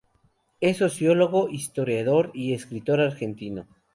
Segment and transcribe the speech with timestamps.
[0.61, 3.67] Es sociólogo, historiador y escritor argentino.